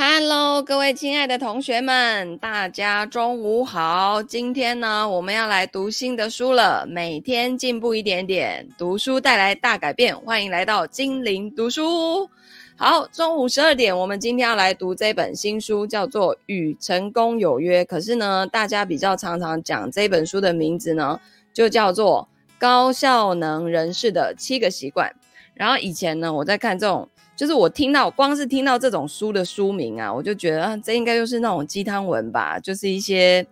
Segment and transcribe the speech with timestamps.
[0.00, 4.22] Hello，各位亲爱的同学们，大家中午好。
[4.22, 6.86] 今天呢，我们要来读新的书了。
[6.86, 10.16] 每天进步一点点，读书带来大改变。
[10.20, 12.30] 欢迎来到精灵读书。
[12.76, 17.82] 好，中午十二点，我们今天要来读这本新书，叫做《与成功有约》。
[17.84, 21.18] 可是呢，大家比较常常讲这本书的名字呢，
[21.52, 22.28] 就叫做
[22.60, 25.08] 《高效能人士的七个习惯》。
[25.54, 27.08] 然后以前呢，我在看这种。
[27.38, 33.46] 就是我听到，光是听到这种书的书名啊，我就觉得啊，这应该就是那种鸡汤文吧，就是一些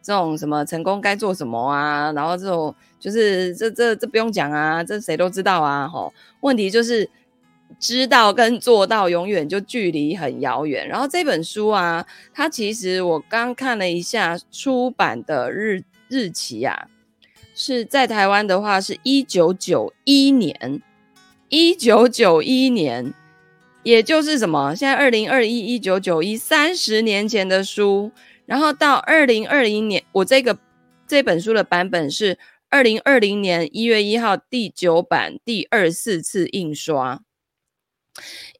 [0.00, 6.10] 这种什么成功该做什么啊，然后这种就是这这这不用讲啊，这谁都知道啊，吼。
[6.40, 7.06] 问题就是
[7.78, 10.88] 知道跟做到永远就距离很遥远。
[10.88, 16.88] 然后这本书啊，它其实我刚看了一下出版的日日期啊，
[17.54, 20.80] 是在台湾的话是一九九一年，
[21.50, 23.12] 一九九一年。
[23.86, 24.74] 也就是什么？
[24.74, 28.10] 现在二零二一一九九一三十年前的书，
[28.44, 30.58] 然后到二零二零年，我这个
[31.06, 32.36] 这本书的版本是
[32.68, 37.22] 二零二零年一月一号第九版第二四次印刷。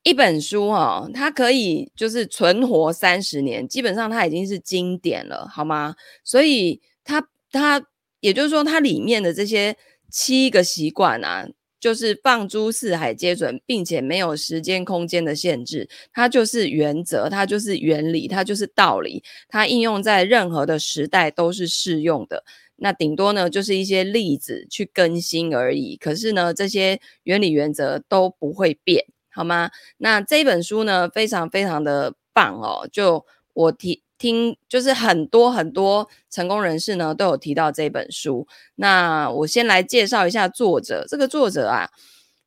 [0.05, 5.97] 一本书哦，它可以就是存活三十年，基本上它已经是经典了，好吗？
[6.23, 7.84] 所以它它
[8.20, 9.77] 也就是说，它里面的这些
[10.08, 11.48] 七个习惯啊。
[11.87, 22.42] 就是放诸四海皆准，并且没有时间空间的限制，它就是原则，它就是原理，它就是道理，它应用在任何的时代都是适用的。
[22.75, 25.95] 那顶多呢，就是一些例子去更新而已。
[25.95, 29.70] 可是呢，这些原理原则都不会变，好吗？
[29.98, 32.89] 那这本书呢，非常非常的棒哦。
[32.91, 34.03] 就我提。
[34.19, 38.47] 听，就是很多很多成功人士呢都有提到这本书。
[38.77, 41.05] 那我先来介绍一下作者。
[41.08, 41.89] 这个作者啊，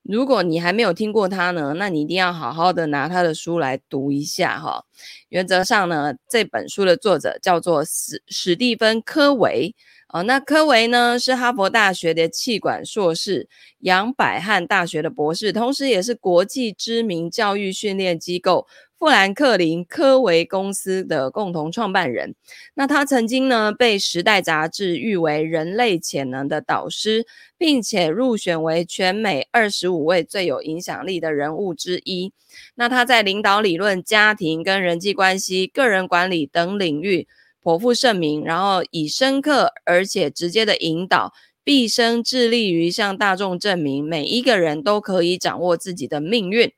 [0.03, 4.83] 如果你还没有听过他呢，那你一定要好好的拿他的书来读一下哈。
[5.29, 9.75] 原则上呢，这本书的作者叫做史史蒂芬科维。
[10.11, 13.47] 哦，那柯维呢是哈佛大学的企管硕士，
[13.79, 18.67] 杨百翰大学的博士，同时也是国际知名教育训练机构。
[18.97, 22.35] 富兰克林科维公司的共同创办人，
[22.73, 27.25] 那他曾经呢被《时代》杂志誉为人类潜能的导师，
[27.57, 32.33] 并且入选为全美二十五位最有影响力的人物之一。
[32.75, 37.25] 那他在领导理论、家庭跟人际关系、个人管理等领域
[37.61, 41.33] 颇负盛名，然后以深刻而且直接的引导，
[41.63, 46.71] 毕生致力于向大众证明每一个人都可以掌握自己的命运。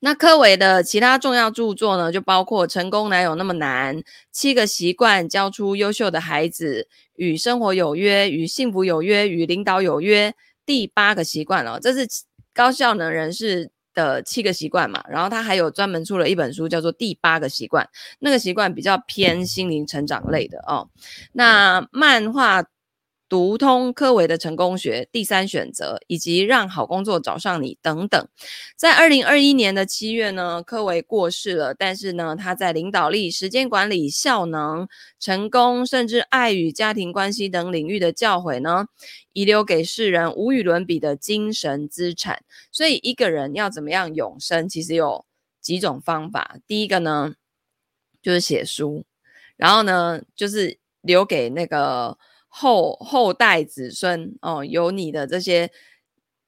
[0.00, 3.96] 那柯维的其他重要著作呢，就包括《成功哪有那么难》、
[4.32, 6.82] 《七个习惯教出优秀的孩子》、
[7.14, 10.30] 《与生活有约》、《与幸福有约》、《与领导有约》、
[10.66, 12.08] 第八个习惯哦，这是
[12.52, 15.02] 高效能人士的七个习惯嘛。
[15.08, 17.84] 然后他还有专门出了一本书，叫做《第八个习惯》，
[18.18, 20.88] 那个习惯比较偏心灵成长类的哦。
[21.32, 22.64] 那漫画。
[23.32, 28.28] 读通柯维的成功学、第三选择，以及让好工作找上你等等。
[28.76, 31.72] 在二零二一年的七月呢，柯维过世了。
[31.72, 34.86] 但是呢，他在领导力、时间管理、效能、
[35.18, 38.84] 成功，甚至爱与家庭关系等领域的教诲呢，
[39.32, 42.44] 遗留给世人无与伦比的精神资产。
[42.70, 45.24] 所以，一个人要怎么样永生，其实有
[45.62, 46.58] 几种方法。
[46.66, 47.32] 第一个呢，
[48.20, 49.06] 就是写书，
[49.56, 52.18] 然后呢，就是留给那个。
[52.54, 55.70] 后后代子孙哦，有你的这些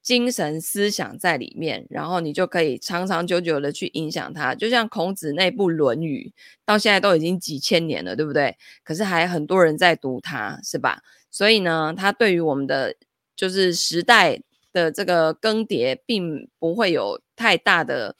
[0.02, 4.54] 精神思想在里面，然后你就可以长长久久的去影响他。
[4.54, 6.34] 就像孔子那部《论语》，
[6.66, 8.54] 到现在都已经几千年了，对不对？
[8.82, 11.00] 可是还很多人在读它，是吧？
[11.30, 12.94] 所以呢，它对于我们的
[13.34, 14.38] 就是时代
[14.74, 18.14] 的这个更迭，并不会有太大的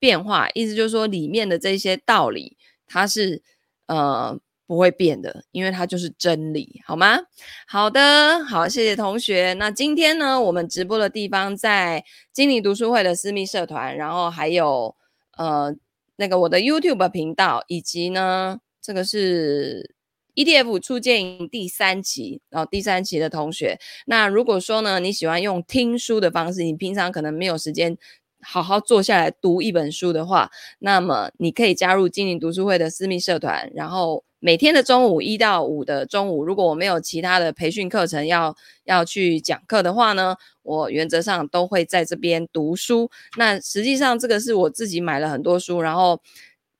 [0.00, 0.48] 变化。
[0.54, 3.42] 意思就是说，里面的这些道理，它是
[3.86, 4.40] 呃。
[4.68, 7.18] 不会变的，因为它就是真理，好吗？
[7.66, 9.54] 好的，好，谢谢同学。
[9.54, 14.94] 那今天呢，我们直播的地方在精灵读书会的私密社团，然后还有
[15.38, 15.74] 呃
[16.16, 19.94] 那个我的 YouTube 频道，以及呢这个是
[20.34, 23.78] ETF 初见营第三期，然后第三期的同学。
[24.04, 27.96] 那如果说呢你喜欢用听书的方式，你平常可能没有时间。
[28.40, 30.48] 好好坐下来读一本书的话，
[30.78, 43.10] 那么你可以加入精灵读书会的私密社团，然后每天的中午一到五的中午，如果我没有其他的培训课程要要去讲课的话呢，我原则上都会在这边读书。
[43.36, 46.20] 那实际上这个是我自己买了很多书，然后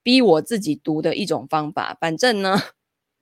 [0.02, 1.96] 逼我自己读的一种方法。
[2.00, 2.60] 反正呢，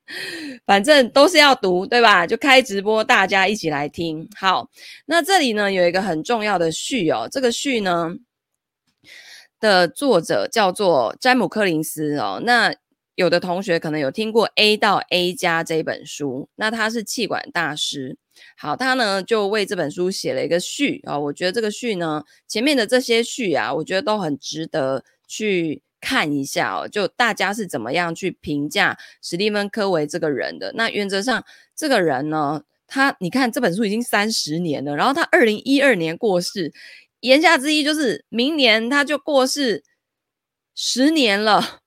[0.67, 2.27] 反正都是要读，对吧？
[2.27, 4.29] 就开直播，大家一起来听。
[4.37, 4.69] 好，
[5.06, 8.17] 那这里呢有一个很重要的序哦，这个序呢。
[9.59, 12.43] 的作者叫做詹姆柯林斯哦。
[12.44, 12.75] 那
[13.17, 18.19] 有的同学可能有听过《A 到 A 加》这本书，那他是气管大师。
[18.59, 21.21] 好，他呢就为这本书写了一个序啊、哦。
[21.21, 26.87] 我觉得这个序呢，前面的这些序啊，我觉得都很值得去看一下哦。
[26.87, 30.71] 就大家是怎么样去评价史蒂芬·科维这个人的？
[30.75, 31.43] 那原则上，
[31.75, 36.71] 这个人呢，他你看这本书已经三十年了，然后他二零一二年过世，
[37.21, 39.83] 言下之意就是明年他就过世
[40.75, 41.81] 十年了。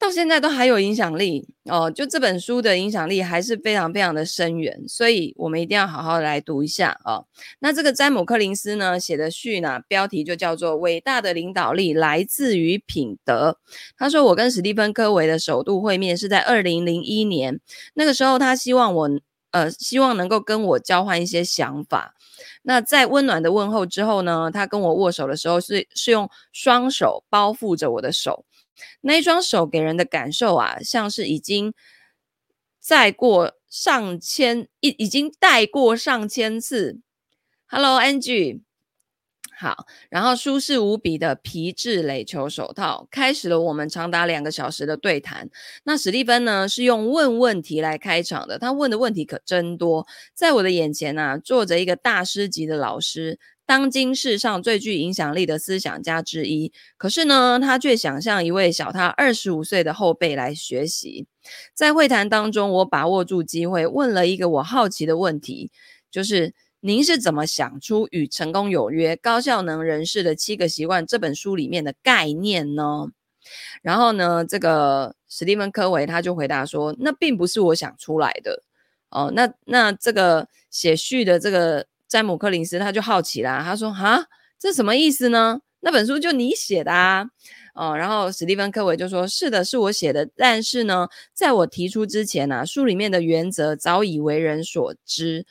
[0.00, 7.26] 到现在都还有影响力哦，就这本书的影响力还是非常非常的深远，所以我们一定要好好的来读一下哦。
[7.58, 13.58] 那这个詹姆·柯林斯呢写的序呢，标题就叫做《伟大的领导力来自于品德》。
[13.98, 17.60] 他说，我跟史蒂芬·科维的首度会面是在二零零一年，
[17.92, 19.10] 那个时候他希望我
[19.50, 22.14] 呃希望能够跟我交换一些想法。
[22.62, 28.46] 那在温暖的问候之后呢，他跟我握手的时候是是用双手包覆着我的手。
[29.02, 31.72] 那一双手给人的感受啊，像是已经
[32.78, 37.00] 再过上千，已已经戴过上千次。
[37.66, 38.62] Hello，Angie。
[39.58, 45.50] 好，然后舒适无比的皮质垒球手套，开始了我们长达两个小时的对谈。
[45.84, 50.06] 那史蒂芬呢，是用问问题来开场的，他问的问题可真多。
[50.32, 53.38] 在我的眼前啊，坐着一个大师级的老师。
[53.70, 61.28] 当今世上最具影响力的思想家之一，可是呢，他却想向一位小他二十五岁的后辈来学习。
[61.72, 65.70] 在会谈当中，我把握住机会，问了一个我好奇的问题，
[66.10, 73.06] 就是您是怎么想出《与成功有约：高效能人士的七个习惯》这本书里面的概念呢？
[73.82, 78.64] 然后呢，这个史蒂芬·科维他就回答说：“那并不是我想出来的。”
[79.10, 81.86] 哦，那那这个写序的这个。
[82.10, 84.26] 詹姆·柯林斯他就好奇啦，他说：“哈，
[84.58, 85.60] 这什么意思呢？
[85.82, 87.30] 那本书就你写的啊？”
[87.72, 90.28] 哦，然后史蒂芬·科维就说：“是的，是我写的。
[90.36, 95.46] 但是呢，在我提出之前呢、啊，书里面的原则早已为人所知。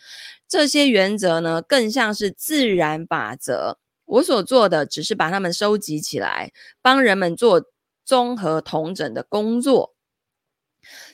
[0.50, 3.80] 这些原则呢，更像是自然法则。
[4.04, 6.52] 我所做的只是把它们收集起来，
[6.82, 7.64] 帮人们做
[8.04, 9.94] 综合统整的工作。”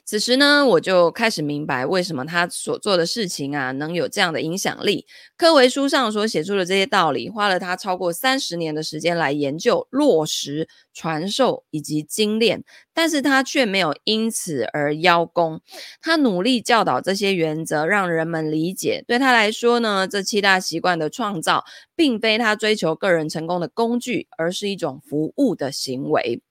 [0.05, 5.07] 此时呢，我就开始明白为什么他所做的事情啊，能有这样的影响力。
[5.35, 12.63] 科维书上所写出的这些道理，花了他超过三十年的时间来研究、落实、传授以及精炼，
[12.93, 15.59] 但是他却没有因此而邀功。
[15.99, 19.03] 他努力教导这些原则，让人们理解。
[19.07, 21.65] 对他来说呢，这七大习惯的创造，
[21.95, 26.43] 并非他追求个人成功的工具，而是一种服务的行为。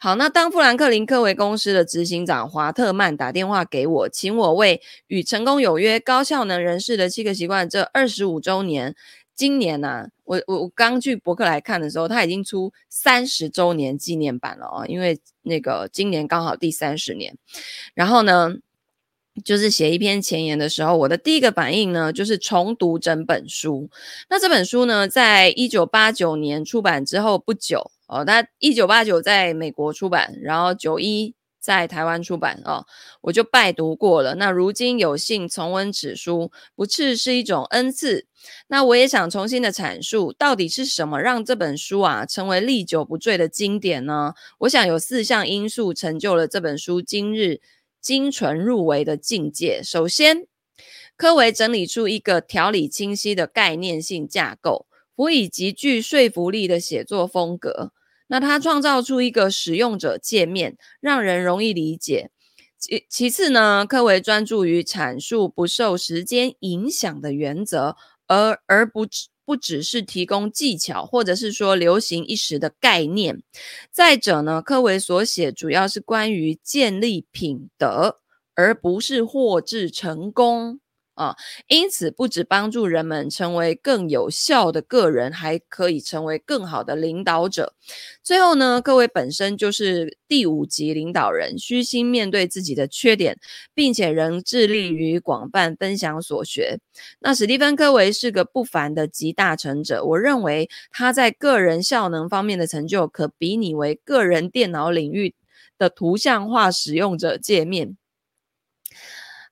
[0.00, 8.94] 好，那当富兰克林科维公司的执行长华特曼打电话给我，请我为与成功有约高效能人士的七个习惯这二十五周年，
[9.34, 17.36] 今年呢、我我我刚去博客来看的时候，他已经出三十周年纪念版了哦，因为那个今年刚好第三十年，
[17.94, 18.54] 然后呢，
[19.42, 23.90] 就是写一篇前言的时候，我的第一个反应呢，就是重读整本书。
[24.30, 32.86] 那这本书呢，在一九八九年出版之后不久，哦，它一九八九在美国出版，然后九一在台湾出版，哦，
[33.22, 34.36] 我就拜读过了。
[34.36, 38.26] 那如今有幸重温此书，不啻是一种恩赐。
[38.68, 44.34] 那我也想重新的阐述，到底是什么让这本书啊成为历久不坠的经典呢？
[44.58, 47.60] 我想有四项因素成就了这本书今日。
[48.04, 49.80] 精纯入微的境界。
[49.82, 50.46] 首先，
[51.16, 57.92] 科维整理出一个条理清晰的概念性架构，辅以极具说服力的写作风格。
[58.26, 62.30] 那他创造出一个使用者界面，让人容易理解。
[62.78, 67.96] 其其次呢，科维专注于阐述不受时间影响的原则，
[68.26, 69.06] 而而不。
[69.44, 73.42] 不只是提供技巧，或者是说流行一时的概念。
[73.90, 78.18] 再者呢，柯维所写主要是关于建立品德，
[78.54, 80.80] 而不是获致成功。
[81.14, 81.36] 啊，
[81.68, 87.74] 因此不只帮助人们成为更有效的个人，还可以成为更好的领导者。
[88.22, 93.38] 最后呢，各位本身就是第五级领导人，虚心面对自己的缺点，
[93.74, 96.78] 并且仍致力于广泛分享所学。
[97.20, 105.34] 那史蒂芬·科维是个不凡的集大成者，我认为他在个人效能方面的成就，可比拟为个人电脑领域
[105.78, 107.96] 的图像化使用者界面。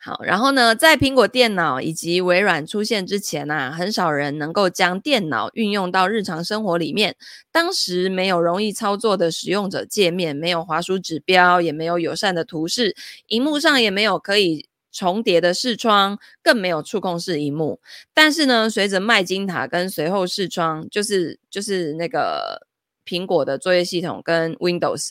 [0.04, 7.14] 好，然后呢，在苹果电脑以及微软出现之前啊，很少人能够将电脑运用到日常生活里面。
[7.52, 12.96] 当时没有容易操作的使用者界面，没有滑鼠指标，也没有友善的图示，
[13.28, 17.80] 荧幕上也没有可以重叠的视窗，更没有触控式荧幕。
[18.12, 22.66] 但是呢，随着麦金塔跟随后视窗，就是就是那个。
[23.04, 25.08] 苹果的作业系统跟 Windows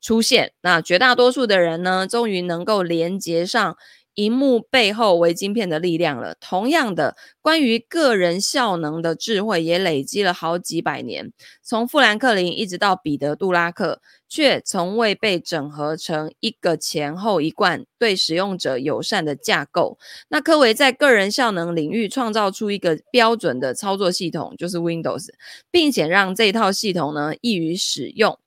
[0.00, 0.52] 出现。
[0.60, 3.76] 那绝大多数的人呢，终于能够连接上。
[4.16, 6.34] 荧幕背后为晶片的力量了。
[6.40, 11.32] 同样的，关于个人效能的智慧也累积了好几百年，
[11.62, 19.98] 从富兰克林一直到彼得·杜拉克，却从未被整合成一个前后一贯、对使用者友善的架构。
[20.28, 25.28] 那科维在个人效能领域创造出一个标准的操作系统，就是 Windows，
[25.70, 28.38] 并且让这套系统呢易于使用。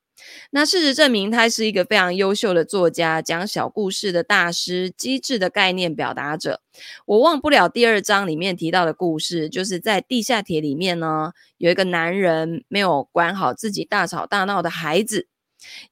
[0.52, 6.62] 那事实证明，他是一个非常优秀的作家，讲小故事的大师，机智的概念表达者。
[7.06, 15.28] 我忘不了第二章里面提到的故事，就是在地下铁里面呢，有一个男人没有管好自己大吵大闹的孩子，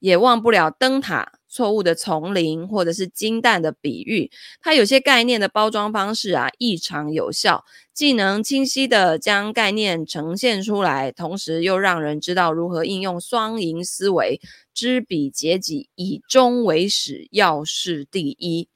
[0.00, 1.32] 也忘不了灯塔。
[1.50, 14.38] 错误的丛林，或者是金蛋的比喻，它有些概念的包装方式啊，异常有效，既能清晰地将概念呈现出来，同时又让人知道如何应用双赢思维，
[14.74, 18.68] 知彼解己，以终为始，要事第一。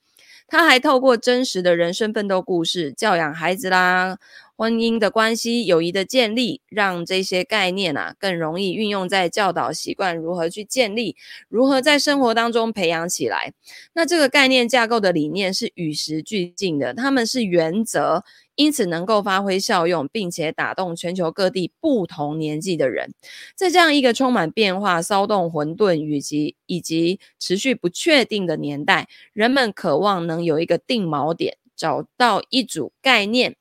[0.48, 4.18] 他还透过真实的人生奋斗故事，教养孩子啦。
[4.56, 11.16] 婚姻的关系、友谊的建立，让这些概念啊更容易运用在教导习惯如何去建立，
[11.48, 13.52] 如何在生活当中培养起来。
[13.94, 18.22] 那这个概念架构的理念是与时俱进的，他们是原则，
[18.54, 23.12] 因此能够发挥效用，并且打动全球各地不同年纪的人。
[23.56, 33.56] 在这样一个充满变化、骚动、混沌以及以及持续不确定的年代，人们渴望能有一个定锚点，找到一组概念。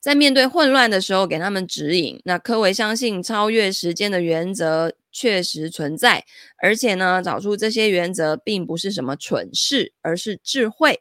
[0.00, 2.20] 在面对混乱的时候，给他们指引。
[2.24, 6.24] 那科维相信超越时间的原则确实存在，
[6.62, 11.00] 而且呢，找出这些原则并不是什么蠢事，而是智慧。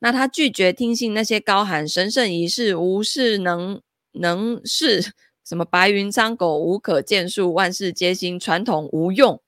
[0.00, 3.80] 那他拒绝听信那些高喊神圣仪式、无事能
[4.12, 5.12] 能事、
[5.42, 9.40] 什么白云苍狗、无可建树、万事皆新、传统无用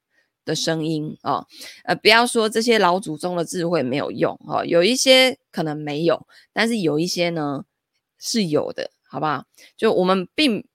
[0.46, 1.46] 的声音、哦。
[1.84, 7.64] 呃，不要说这些老祖宗的智慧没有用哦，有一些可能没有，但是有一些呢。
[8.18, 9.44] 是有的，好不好？
[9.76, 10.66] 就我们并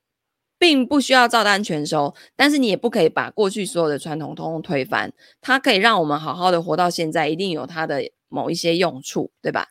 [0.57, 5.11] 并不需要照单全收，但是你也不可以把过去所有的传统统统推翻。
[5.41, 9.69] 它可以让我们好好的活到现在，一定有它的某一些用处，对吧？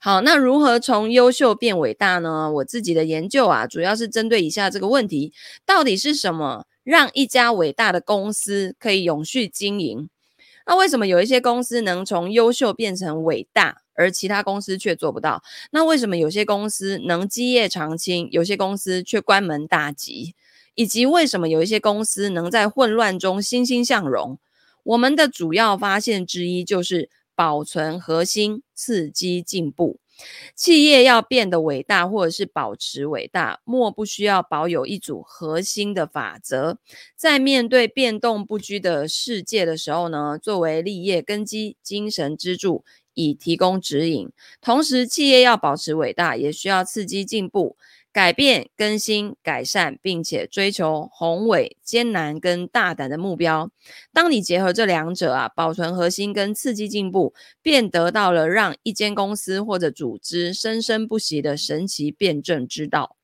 [0.00, 2.50] 好，那如何从优秀变伟大呢？
[2.50, 5.32] 我自己的研究啊，主要是针对以下这个问题：
[5.64, 10.08] 到底是什么让一家伟大的公司可以永续经营？
[10.66, 13.81] 那为什么有一些公司能从优秀变成伟大？
[13.94, 20.34] 而其他公司却做不到，那为什么有些公司能基业长青，有些公司却关门大吉？
[20.74, 24.38] 以及为什么有一些公司能在混乱中欣欣向荣？
[24.84, 29.98] 我们的主要发现之一就是保存核心，刺激进步。
[30.54, 36.78] 企业要变得伟大，或者是保持伟大，莫不需要保有一组核心的法则。
[37.16, 42.84] 在面对变动不居的世界的时候呢，作为立业根基、精神支柱。
[43.14, 47.76] 以提供指引，同时企业要保持伟大，也需要刺激进步、
[48.12, 53.70] 改变、更新、改善，并且追求宏伟、艰难跟大胆的目标。
[54.12, 63.16] 当你结合这两者啊，保存核心跟刺激进步，便得到了让一间公司或者组织生生不息的神奇辩证之道。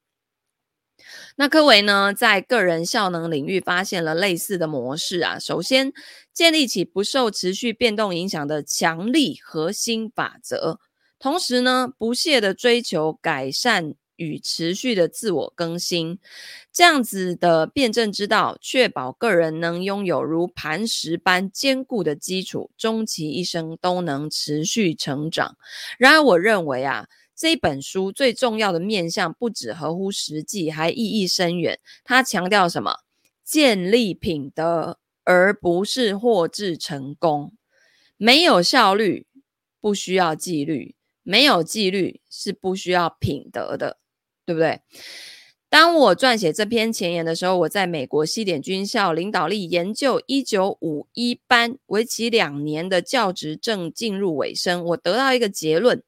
[1.37, 5.39] 那科维呢，在个人效能领域发现了类似的模式啊。
[5.39, 5.93] 首先，
[6.33, 10.79] 建立起不受持续变动影响的强力核心法则，
[11.19, 16.19] 同时呢，不懈地追求改善与持续的自我更新。
[16.73, 25.57] 这样子的辩证之道，确保个人能拥有如磐石般坚固的基础，终其一生都能持续成长。
[25.99, 27.07] 然而，我认为啊。
[27.39, 31.79] 这本书最重要的面向不只合乎实际，还意义深远。
[32.03, 32.97] 它强调什么？
[33.45, 37.53] 建立品德，而不是获致成功。
[38.17, 39.25] 没有效率，
[39.81, 43.99] 不需要纪律；没有纪律，是不需要品德的，
[44.45, 44.81] 对不对？
[45.71, 54.85] 当我撰写这篇前言的时候，我在美国西点军校领导力研究一九五一班，为期两年的教职正进入尾声。
[54.87, 56.03] 我得到一个结论。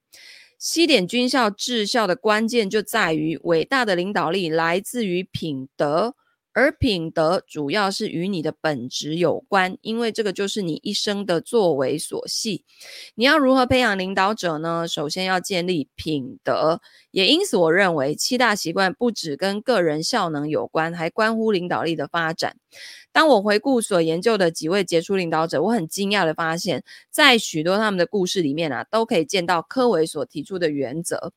[0.61, 6.15] 西点军校治校的关键就在于，伟大的领导力来自于品德，
[6.53, 12.67] 而品德主要是与你的本质有关，因为这个就是你一生的作为所系。
[13.15, 14.87] 你要如何培养领导者呢？
[14.87, 22.57] 首先要建立品德，也因此我认为七大习惯不只跟个人效能有关，还关乎领导力的发展。
[23.13, 31.33] 当我回顾所研究的几位杰出领导者，我很惊讶的发现，在许多他们的故事里面啊，都可以见到科维所提出的原则。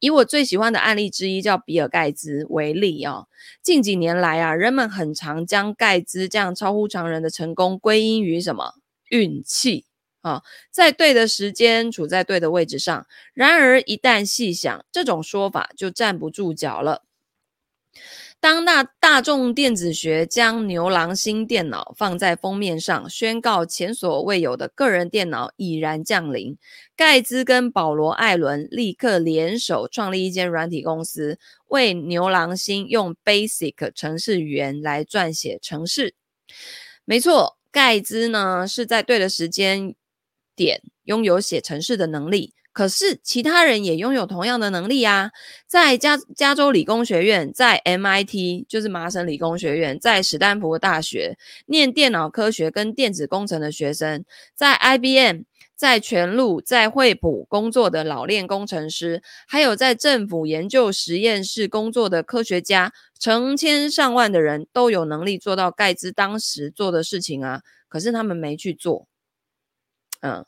[0.00, 3.28] 以我最喜欢的案例之一叫比尔盖茨为例、哦，
[3.62, 8.74] 近几年来啊，人们很常将盖茨这样超乎常人的成功归因于什么？
[9.10, 9.84] 运气
[10.22, 13.06] 啊，在对的时间处在对的位置上。
[13.32, 17.02] 然而一旦细想，这种说法就站不住脚了。
[18.44, 26.58] 当那大众电子学将牛郎星电脑放在封面上，宣告前所未有的个人电脑已然降临，
[26.94, 36.14] 盖茨跟保罗·艾伦立刻联手创立一间软体公司，为牛郎星用 Basic 程式语言来撰写程式。
[37.06, 39.94] 没错，盖茨呢是在对的时间
[40.54, 42.52] 点拥有写程式的能力。
[42.74, 45.30] 可是其他人也拥有同样的能力啊，
[45.68, 54.24] 在加加州理工学院，在 MIT 就是麻省理工学院，在史丹福大学念电脑科学跟电子工程的学生，
[54.56, 55.42] 在 IBM、
[55.76, 69.06] 在全路、在惠普工作的老练工程师，还有在政府研究实验室工作的科学家，成千上万的人都有能力做到盖茨当时做的事情啊，可是他们没去做，
[70.20, 70.44] 嗯。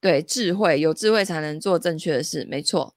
[0.00, 2.94] 对，智慧，有智慧才能做正确的事，没错。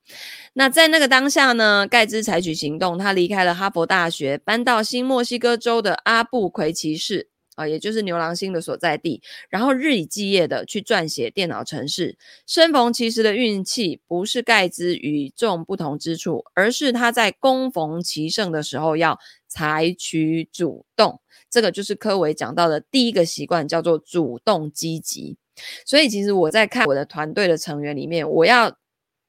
[0.53, 12.17] 那在那个当下呢，盖茨采取行动，他离开了哈佛大学，搬到新墨西哥州的阿布奎奇市啊，也就是牛郎星的所在地，然后日以继夜的去撰写电脑程式。
[12.47, 19.19] 生逢其时的运气，不是盖茨与众不同之处，而是他在恭逢其盛的时候要
[19.49, 21.19] 采取主动。
[21.49, 25.37] 这个就是科维讲到的第一个习惯，叫做主动积极。
[25.85, 28.77] 所以，其实我在看我的团队的成员里面，我要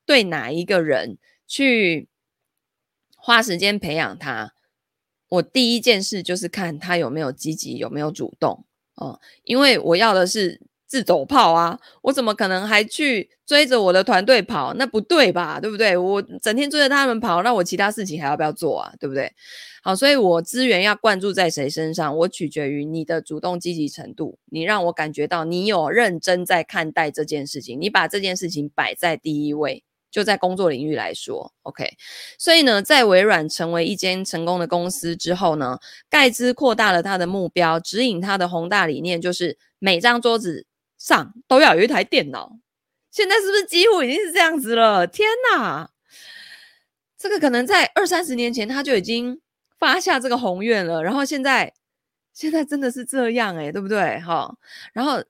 [0.06, 2.08] 对哪一个人去
[3.16, 4.54] 花时间培养他，
[5.28, 8.64] 我第一件事就是看他有没有积极，有没有主动
[8.94, 10.60] 哦，因为我要的是
[10.94, 14.72] 自走炮啊，我怎么可能还去追着我的团队跑？
[14.74, 15.58] 那不对吧？
[15.58, 15.96] 对不对？
[15.96, 18.92] 我整天追着他们跑，那我其他事情还要不要做啊？
[19.00, 19.32] 对不对？
[19.82, 24.38] 好，所以我资源要灌注在谁身上，我取决于你的主动积极程度。
[24.44, 29.82] 你让我感觉到你有认真在看待这件事情，你把这件事情摆在第一位。
[30.12, 31.84] 就在工作领域来说，OK。
[32.38, 35.76] 所以呢，在微软成为一间成功的公司之后呢，
[36.08, 40.66] 盖茨扩大了他的目标，指引他的宏大理念，就是每张桌子
[41.04, 42.58] 上都要有一台电脑。
[43.10, 45.06] 现在是不是几乎已经是这样子了？
[45.06, 45.90] 天哪，
[47.18, 49.40] 这个可能在二三十年前他就已经。
[49.76, 51.70] 发下这个宏愿了，然后现在
[52.32, 54.18] 现在真的是这样诶，对不对？
[54.20, 54.56] 哈，
[54.94, 55.22] 然后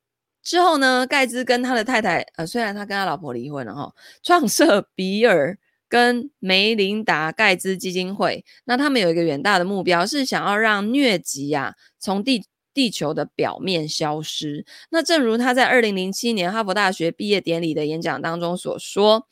[0.44, 5.58] 之后呢，盖茨跟他的太太，呃，虽然他跟他老婆离婚了哈，创设比尔
[5.88, 8.44] 跟梅琳达盖茨基金会。
[8.66, 14.66] 那他们有一个远大的目标，是想要让疟疾啊从地地球的表面消失。
[14.90, 19.26] 那正如他在二零零七年哈佛大学毕业典礼的演讲当中所说，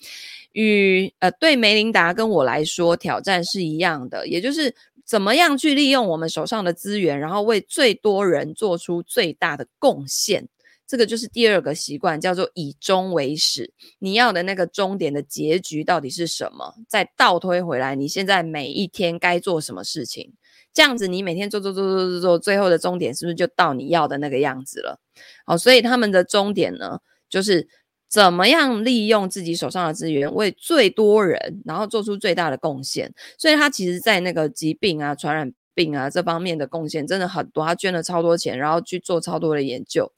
[0.53, 4.75] 与呃对梅琳达跟我来说，挑战是一样的，也就是。
[5.05, 10.49] 怎么样去利用我们手上的资源，然后为最多人做出最大的贡献？
[10.87, 13.75] 这个就是第二个习惯，叫做以终为始。
[13.99, 16.77] 你要的那个终点的结局到底是什么？
[16.89, 20.33] 再倒推回来，你现在每一天该做什么事情？
[20.73, 24.99] 这样子，你每天做做做做做做，最后的终点是不是就到你要的那个样子了？
[25.45, 27.69] 好，所以他们的终点呢，就是。
[28.13, 33.11] 怎么样利用自己手上的资源，为最多人，然后做出最大的贡献？
[33.39, 37.65] 所以他其实，在那个疾病啊、传染病啊这方面的贡献真的很多。
[37.65, 40.13] 他捐了超多钱，然后去做超多的研究。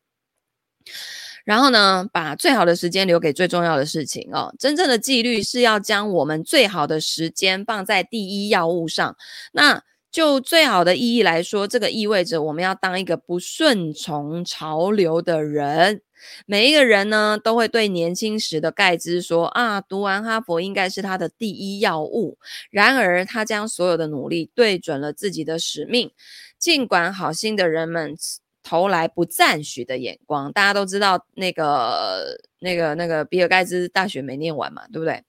[1.45, 4.53] 然后呢，把最好的时间留给最重要的事情哦。
[4.59, 9.17] 真正的纪律是要将我们最好的时间放在第一要务上。
[9.53, 9.81] 那
[10.15, 16.03] 就最好的意义来说，这个意味着我们要当一个不顺从潮流的人。
[16.47, 22.39] 每一个人呢，都会对年轻时的盖茨说：“啊，读完哈佛应该是他的第一要务。”
[22.71, 26.13] 然而，他将所有的努力对准了自己的使命，
[26.61, 28.15] 尽管好心的人们。
[28.65, 35.23] 投来不赞许的眼光，大家都知道那个、那个、那个比尔盖茨大学没念完嘛，对不对？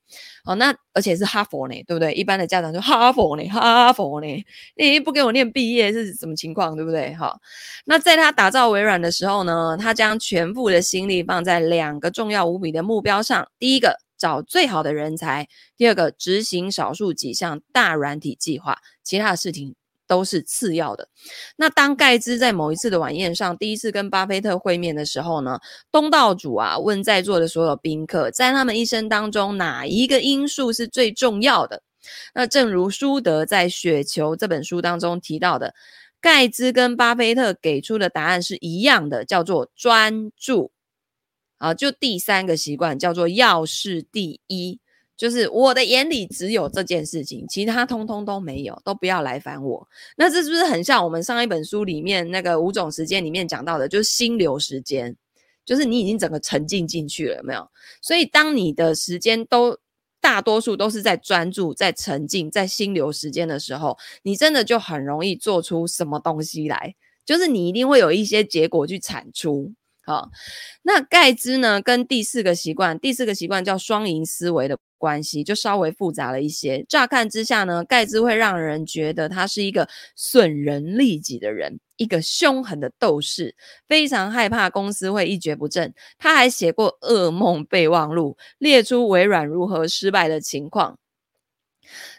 [0.45, 2.13] 哦，那而且是哈佛呢，对不对？
[2.13, 4.45] 一般的家长就哈佛呢，哈佛呢，
[4.77, 7.13] 你不给我念毕业是什么情况，对不对？
[7.13, 7.39] 好，
[7.83, 15.43] 那在他打造微软的时候呢，他将全部的心力放在两个重要无比的目标上：第一个，找最好的人才；
[15.75, 19.75] 第二个，执行少数几项大软体计划，其他的事情。
[20.07, 21.07] 都是次要的。
[21.55, 25.59] 那当盖茨在某一次的晚宴上，第一次跟巴菲特会面的时候呢，
[25.91, 31.81] 东道主啊问在座的所有宾客，在他们一生当中哪一个因素是最重要的？
[32.33, 35.73] 那正如舒德在《雪球》这本书当中提到的，
[36.21, 40.71] 盖兹跟巴菲特给出的答案是一样的，叫做专注。
[41.57, 44.77] 啊，就第三个习惯叫做要事第一，
[45.17, 49.87] 就是我的眼里只有这件事情，其他通通都没有，都不要来烦我。
[50.17, 55.15] 那这是不是很像我们上一本书里面那个五种时间里面讲到的，就是心流时间，
[55.65, 57.65] 就是你已经整个沉浸进去了，有没有？
[58.01, 59.77] 所以当你的时间都
[60.19, 69.71] 大多数都是在专注、在沉浸、在心流时间的时候，你真的就很容易做出什么东西来，就是你一定会有一些结果去产出。
[70.05, 70.29] 好，
[70.83, 71.81] 那盖兹呢？
[71.81, 76.85] 跟第四个习惯，第四个习惯叫双赢思维的关系，就稍微复杂了一些。
[76.87, 83.55] 乍看之下呢，盖兹会让人觉得他是一个损人利己的人，一个凶狠的斗士，
[83.87, 85.91] 非常害怕公司会一蹶不振。
[86.19, 90.99] 他还写过噩梦备忘录，列出微软如何失败的情况。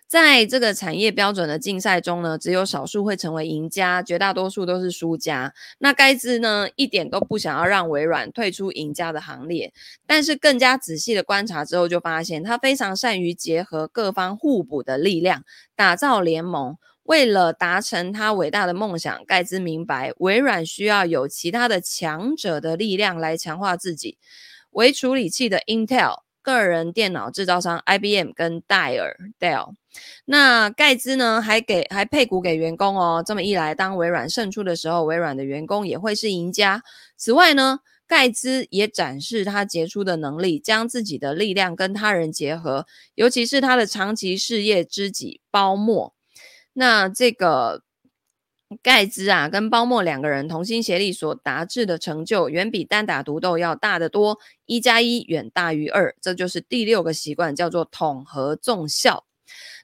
[0.08, 5.52] 在这个产业标准的竞赛中呢，只有少数会成为赢家，绝大多数都是输家。
[5.78, 9.72] 那盖茨呢，一点都不想要让微软退出赢家的行列，
[10.06, 15.42] 但是更加仔细的观察之后，就发现他非常善于结合各方互补的力量，
[15.74, 16.76] 打造联盟。
[17.02, 24.18] 为了达成他伟大的梦想，盖茨明白微软需要有其他的强者的力量来强化自己。
[24.70, 26.20] 微处理器的 Intel。
[26.42, 29.74] 个人电脑制造商 IBM 跟戴尔 Dell，
[30.24, 33.22] 那盖兹呢还给还配股给员工哦。
[33.26, 36.82] 这么一来，当微软胜出的时候，微软的员工也会是赢家。
[37.16, 46.14] 此外呢，盖兹也展示他杰出的能力，将自己的力量跟他人结合，尤其是他的长期事业知己包默。
[46.72, 47.82] 那这个。
[48.82, 54.40] 盖兹啊，跟包默两个人同心协力所达至的成就，远比单打独斗要大得多。
[54.64, 59.24] 一加一远大于二，这就是第六个习惯，叫做统合综效。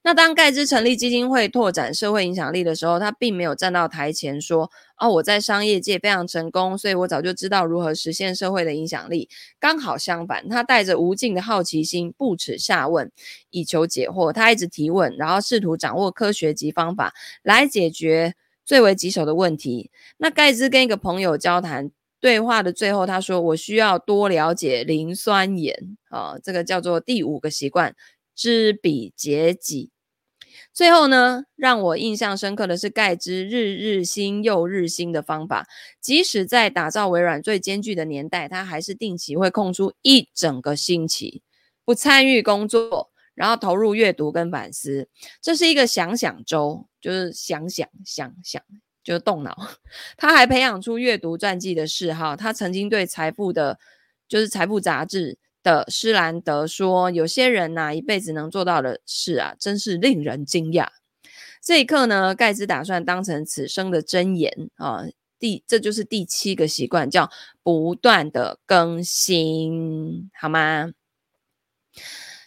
[0.05, 9.29] 那当盖茨成立基金会，拓展社会影响力的时候，他并没有站到台前说：“哦，我在商业界非常成功，所以我早就知道如何实现社会的影响力。”
[9.61, 13.11] 刚好相反，他带着无尽的好奇心，不耻下问，
[13.51, 14.33] 以求解惑。
[14.33, 18.35] 他一直提问，然后试图掌握科学及方法来解决。
[18.65, 19.91] 最为棘手的问题。
[20.19, 27.97] 那盖茨跟一个朋友交谈对话的最后，他说：“我需要多了解磷酸盐啊，这个叫做第五个习惯，
[28.37, 29.91] 知彼解己。”
[30.73, 35.67] 最后呢，让我印象深刻的是盖茨日日新又日新的方法，
[36.01, 41.43] 即使在打造微软最艰巨的年代，他还是定期会空出一整个星期
[41.85, 43.11] 不参与工作。
[43.35, 45.09] 然后投入阅读跟反思，
[45.41, 48.63] 这是一个想想周，就是想想想想，
[49.03, 49.57] 就是动脑。
[50.19, 52.37] 他还培养出阅读传记的嗜好。
[52.37, 53.79] 他曾经对财富的，
[54.29, 60.89] 就是财富杂志的施兰德说：“有些人呐、啊，一辈子能做到的事啊，真是令人惊讶。”
[61.63, 65.05] 这一刻呢，盖茨打算当成此生的箴言啊。
[65.39, 67.31] 第，这就是第七个习惯，叫
[67.63, 70.93] 不断的更新，好吗？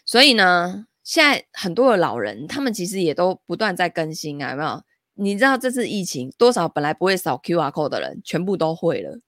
[0.05, 4.83] 所以呢，现在很多的老人，他们其实也都不断在更新啊，有没有？
[5.17, 9.19] 你知道这次疫情，多少本来不会扫 QR code 的人，全部都会了。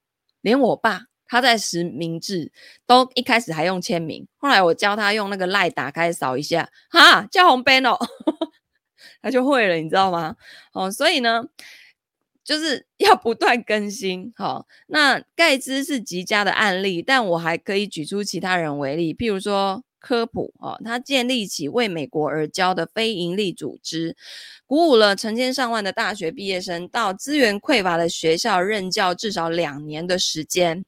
[0.41, 2.51] 连我爸，他在实名制
[2.85, 7.97] 都一开始还用签名，后来我教他用那个 LINE 打开扫一下，哈，叫红 ban 哦，
[9.21, 10.35] 他就会了，你知道吗？
[10.73, 11.43] 哦，所以呢，
[12.43, 14.31] 就是 要不断更新。
[14.35, 19.83] 好、哦，那盖兹是极佳的案例，但我还可以举出其他人为例，譬如说。
[19.99, 24.15] 科普哦，他建立起为美国而教的非营利组织，
[24.65, 30.85] 鼓舞了成千上万的大学毕业生到资源匮乏的学校任教至少两年的时间，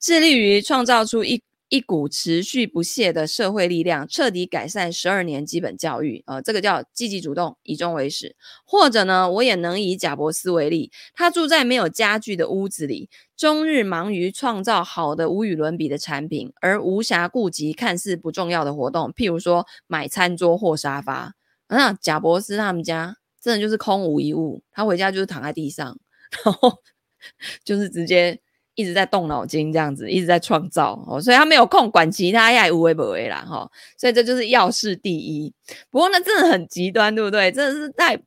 [0.00, 1.42] 致力于创造出一。
[1.72, 8.36] 一股持续不懈的社会力量，彻底改善十二年基本教育，呃，这个叫积极主动，以终为始。
[8.66, 21.34] 或者呢，我也能以贾伯斯为例，他住在没有家具的屋子里，终日忙于创造好的无与伦比的产品，而无暇顾及看似不重要的活动，譬如说买餐桌或沙发。
[21.68, 25.98] 那贾伯斯他们家真的就是空无一物，他回家就是躺在地上，
[26.44, 26.80] 然后
[27.64, 28.38] 就是直接。
[28.74, 35.52] 一直在动脑筋，这样子一直在创造哦，所以他没有空管其他呀，无为不为啦哈，所以这就是要事第一。
[35.90, 37.52] 不过呢真的很极端，对不对？
[37.52, 38.18] 真的是太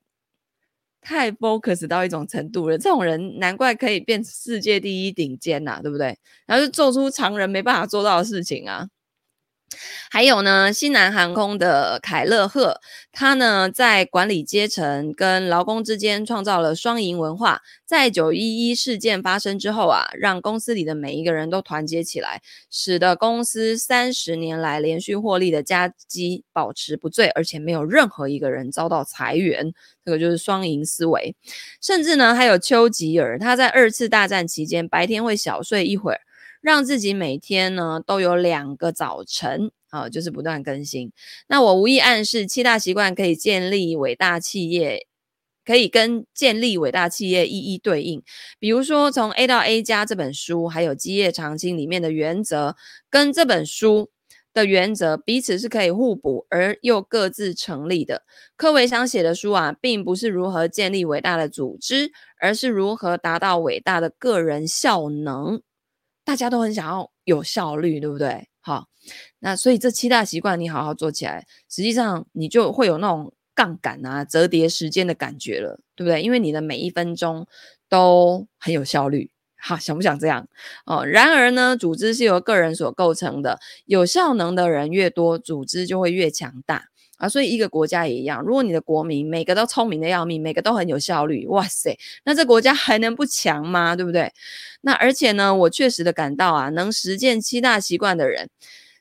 [1.01, 2.77] 太 focus 到一种程度了。
[2.77, 6.17] 这种人难怪可以变世界第一顶尖呐，对不对？
[6.45, 8.87] 然后就做出常人没办法做到的事情啊。
[10.09, 12.79] 还有呢，西南航空的凯勒赫，
[13.11, 17.61] 他呢在管理阶层跟劳工之间创造了双赢文化。
[17.85, 29.71] 在九一一事件发生之后啊，让公司里的每一个人都团结起来，使得公司三十年来连续获利的佳绩保持不坠，而且没有任何一个人遭到裁员。
[30.03, 31.35] 这个就是双赢思维。
[31.79, 36.19] 甚至呢，还有丘吉尔，他在二次大战期间白天会小睡一会儿，
[36.65, 39.71] 让自己每天呢都有两个早晨。
[39.89, 41.13] 啊，就是不断更新。
[41.47, 45.07] 那我无意暗示七大习惯可以建立伟大企业，
[45.63, 48.21] 可以跟建立伟大企业一一对应。
[48.59, 52.75] 比如说，从 A 到 A 加这本书，还有基业长青里面的原则，
[53.09, 54.09] 跟这本书
[54.53, 58.23] 的原则彼此是可以互补，而又各自成立的。
[58.57, 65.61] 柯维想写的书啊，并不是如何建立伟大的组织，而是如何达到伟大的个人效能。
[66.25, 68.49] 大家都很想要有效率，对不对？
[68.59, 68.87] 好。
[69.39, 76.23] 那所以这七大习惯你好好做起来，实际上你就会有那种杠杆啊、折叠时间的感觉了，对不对？
[76.23, 77.45] 因为你的每一分钟
[77.87, 79.29] 都很有效率。
[79.55, 80.47] 好，想不想这样？
[80.87, 86.85] 哦，然而呢，组织是由个人所构成的，有效能的人越多，组织就会越强大
[87.17, 87.29] 啊。
[87.29, 93.95] 所以一个国家也一样，如果你的国民每个都聪明的要命，每个都很有效率，哇塞，那这国家还能不强吗？
[93.95, 94.31] 对不对？
[94.81, 98.49] 那而且呢，我确实的感到啊，能实践七大习惯的人。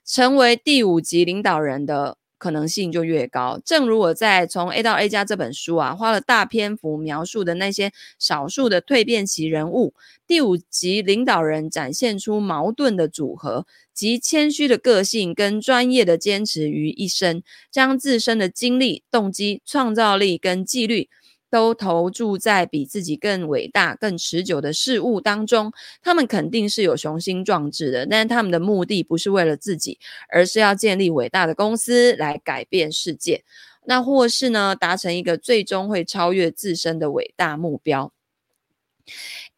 [0.07, 3.59] 成为第五级领导人的可能性就越高。
[3.65, 9.95] 正如我在《从 A 到 A 加》这本书啊，花了大篇幅描述的那些少数的蜕变期人物，
[10.27, 21.09] 第五级领导人展现出矛盾的组合，集谦虚的个性跟专业的坚持于一身，将自身的精力、动机、创造力跟纪律。
[21.55, 33.45] 都投注在比自己更伟大、更持久的事物当中，他们肯定是有雄心壮志的，但他们的目的不是为了自己，而是要建立伟大的公司来改变世界，
[33.85, 38.12] 那或是呢，达成一个最终会超越自身的伟大目标。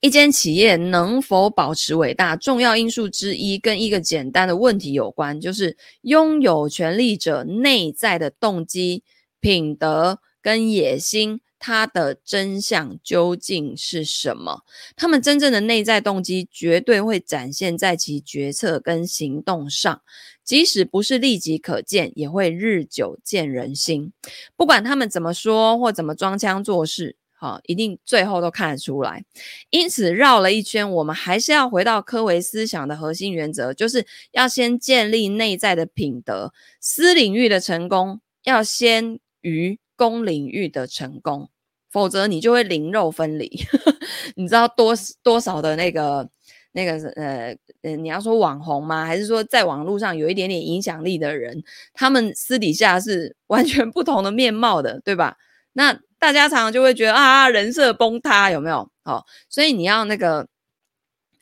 [0.01, 9.03] 一间企业能否保持伟大，重要因素之一跟一个简单的问题有关，就是拥有权力者内在的动机、
[9.41, 11.41] 品德跟野心。
[11.67, 14.63] 他的真相究竟是什么？
[14.95, 20.01] 他们真正的内在动机绝对会展现在其决策跟行动上，
[20.45, 24.13] 即使不是立即可见，也会日久见人心。
[24.55, 29.25] 不管他们怎么说或怎么装腔作势，好，一定最后都看得出来。
[29.71, 36.53] 因此绕了一圈，我们还是要回到科维思想的核心原则，就是要先建立内在的品德。
[36.81, 39.81] 私领域的成功要先于。
[39.99, 41.49] 公领域的成功，
[41.97, 43.51] 否则你就会灵肉分离。
[44.37, 46.29] 你知道多多少的那个
[46.73, 49.07] 那个呃呃，你要说网红吗？
[49.07, 55.39] 还是说在网络上有一点点影响力的人，他们私底下是 完全不同的面貌的，对吧？
[55.73, 58.91] 那大家常常就会觉得啊，人设崩塌，有没有？
[59.03, 60.47] 好，所以你要那个。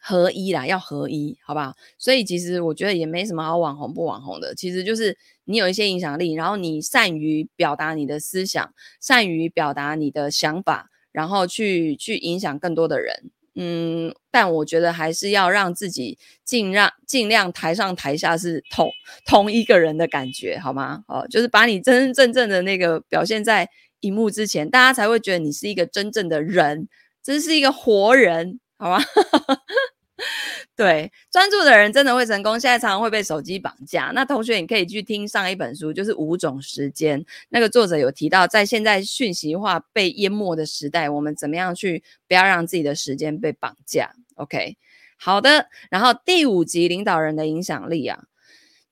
[0.06, 1.72] 合一啦，要合一，好不好？
[1.96, 13.30] 所以其实我觉得也没什么好网红不网红的，其实就是你有一些影响力，然后你善于表达你的思想，善于表达你的想法，然后去去影响更多的人。
[13.56, 18.90] 嗯，但我觉得还是要让自己尽让尽量台上台下是同
[19.24, 21.04] 同一个人的感觉，好吗？
[21.06, 26.88] 哦，就是把你真真正正的那个表现在荧幕之前，大家才会觉得你是一个真正的人，
[27.22, 28.98] 真是一个活人，好吗？
[30.76, 32.52] 对，专注的人真的会成功。
[32.58, 34.12] 现在常常会被手机绑架。
[34.14, 37.20] 那同学，你可以去听上一本书，就是《五种时间》。
[37.48, 44.76] 那个作者有提到，在现在讯息化被淹没的时代，我们怎么样去不要让自己的时间被绑架？OK，
[45.16, 45.66] 好的。
[45.90, 48.24] 然后第五集领导人的影响力啊。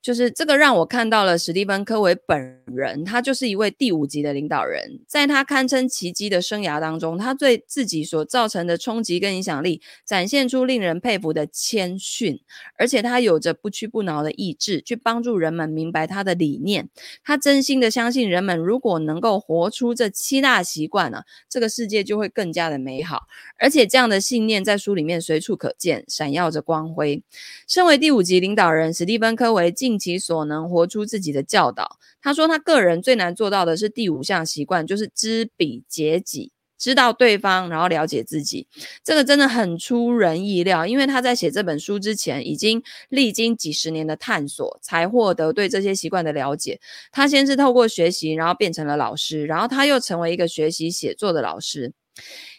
[0.03, 12.41] 就是这个让我看到了史蒂芬·科维本人，他就是一位第五级的领导人，在他堪称奇迹的生涯当中，他对自己所造成的冲击跟影响力，展现出令人佩服的谦逊，
[12.77, 16.88] 而且他有着不屈不挠的意志，去帮助人们明白他的理念。
[17.23, 23.23] 他真心的相信，人们如果能够活出这七大习惯呢，这个世界就会更加的美好。
[23.57, 27.23] 而且这样的信念在书里面随处可见，闪耀着光辉。
[27.69, 31.98] 身为第五级领导人，史蒂芬·科维尽其所能活出自己的教导。
[32.22, 38.66] 他说，他个人最难做到的是第五项习惯，就是知彼解己，知道对方，然后了解自己。
[39.05, 46.81] 这个真的很出人意料，因为他在写这本书之前，已经历经几十年的探索，才获得对这些习惯的了解。
[47.11, 51.92] 他先是透过学习，然后变成了老师，然后他又成为一个学习写作的老师。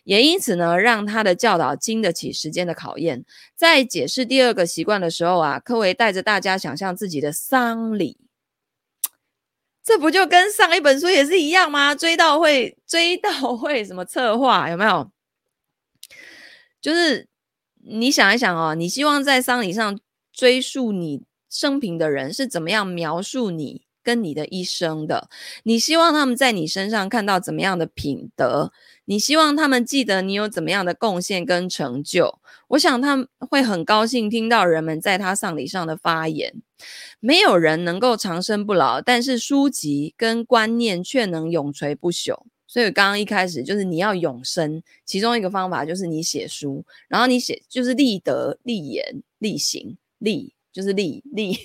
[0.04, 3.24] 也因此呢，让他的教导经得起时间的考验。
[3.56, 8.18] 在解释第二个习惯的时候啊，柯维带着大家想象自己的丧礼，
[9.84, 11.96] 这不就跟上一本书也是一样吗？
[11.96, 15.10] 追悼会，追悼会什么策划有没有？
[16.82, 17.30] 就是
[17.86, 20.00] 你想一想哦，你希望在丧礼上
[20.34, 25.30] 追溯你生平的人是怎么样描述你跟你的一生的？
[25.63, 28.72] 你希望他们在你身上看到怎么样的品德？
[29.06, 32.39] 你希望他们记得你有怎么样的贡献跟成就？
[32.70, 36.54] 我想他们会很高兴听到人们在他丧礼上的发言。
[37.20, 42.44] 没有人能够长生不老，但是书籍跟观念却能永垂不朽。
[42.66, 51.58] 所以刚刚一开始就是你要永生，其中一个方法就是你写书，然后你写就是立德、立言、立行、立就是立立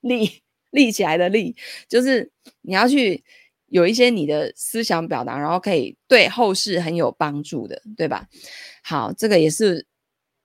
[0.00, 0.42] 立
[0.76, 1.56] 立起来的立，
[1.88, 3.24] 就是你要去。
[3.68, 8.28] 有一些你的思想表达，然后可以对后世很有帮助的，对吧？
[8.84, 9.84] 好，这个也是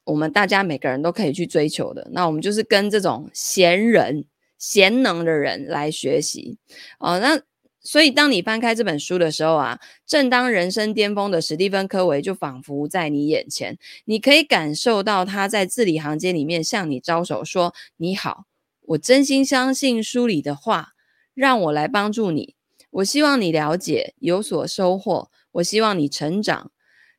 [0.06, 2.10] 我们大家每个人都可以去追求的。
[2.14, 4.26] 那我们就是跟这种贤人、
[4.58, 6.58] 贤能的人来学习
[6.98, 7.20] 哦。
[7.20, 7.40] 那
[7.84, 18.46] 所以，当你翻开这本书的时候啊，正当人生巅峰的史蒂芬·柯维就仿佛在你眼前，你可以感受到他在字里行间里面向你招手说：“你好，
[18.92, 20.90] 我真心相信书里的话，
[21.34, 22.56] 让我来帮助你。”
[22.92, 25.30] 我希望你了解，有所收获。
[25.54, 26.72] 我希望你成长，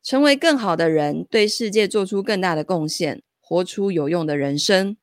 [0.02, 4.98] 成为更好的人，对世界做出更大的贡献，活出有用的人生。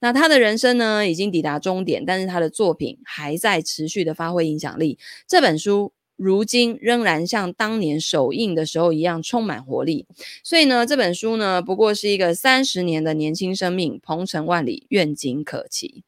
[0.00, 4.98] 那他的人生呢，已经抵达终点，但是他的作品还在持续的发挥影响力。
[5.28, 10.06] 这本书如今仍然像当年首映的时候一样充满活力。
[10.42, 16.02] 所以呢，这本书呢，不过是一个三十年的年轻生命，鹏程万里，愿景可期。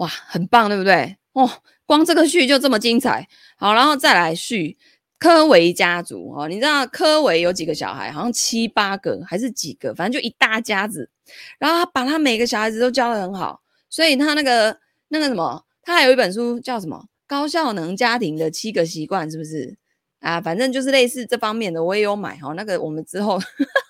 [0.00, 1.16] 哇，很棒，对不对？
[1.32, 1.48] 哦。
[1.86, 4.78] 光这个序就这么精彩，好，然后再来序
[5.18, 8.12] 科维家族哦，你知道科维有几个小孩？
[8.12, 9.92] 好像七八个还是几个？
[9.92, 11.10] 反正就一大家子。
[11.58, 19.76] 然后他把他每个小孩子都教得很好，所以他那个那个什么，他还有一本书叫什么《高效能家庭的七个习惯》，是不是
[20.20, 20.40] 啊？
[20.40, 22.52] 反正就是类似这方面的，我也有买哈。
[22.52, 23.36] 那个我们之后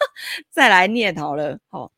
[0.50, 1.92] 再来念好了，好。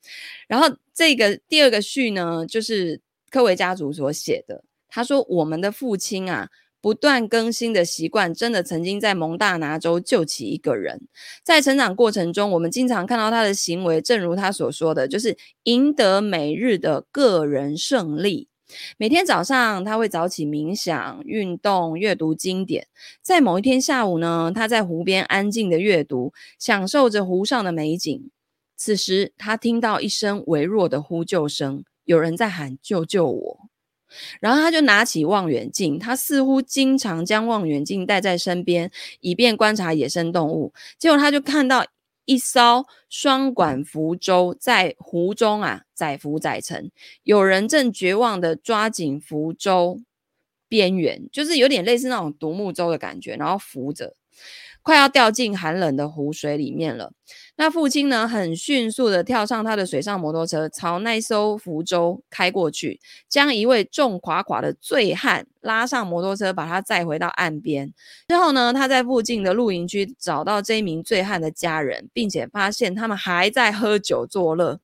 [0.49, 3.01] 然后这个第二个序呢，就是
[3.33, 4.63] 科维家族所写的。
[4.89, 6.51] 他说：“我们的父亲啊，
[6.83, 11.09] 不断更新的习惯，真的曾经在蒙大拿州救起一个人。
[11.43, 18.49] 在成长过程中，我们经常看到他的行为，正如他所说的，就是赢得每日的个人胜利。
[18.99, 22.87] 每天早上，他会早起冥想、运动、阅读经典。
[23.23, 28.31] 在某一天下午呢，他在湖边安静的阅读，享受着湖上的美景。
[28.77, 33.69] 此时，他听到一声微弱的呼救声，有人在喊：‘救救我！’”
[34.41, 40.75] 然后他就拿起望远镜，他似乎经常将望远镜带在身边，以便观察野生动物。
[40.99, 41.87] 结果他就看到
[42.27, 46.91] 一艘双管浮舟在湖中啊载浮载沉，
[47.23, 50.03] 有人正绝望地抓紧浮舟
[50.69, 54.15] 边缘，就是有点类似那种独木舟的感觉，然后浮着。
[54.83, 57.13] 快要掉进寒冷的湖水里面了。
[57.57, 67.93] 那父亲呢，很迅速地跳上他的水上摩托车，朝那艘浮舟开过去，将一位重垮垮的醉汉拉上摩托车，把他载回到岸边。
[68.29, 74.81] 之后呢，他在附近的露营区找到这一名醉汉的家人，并且发现他们还在喝酒作乐。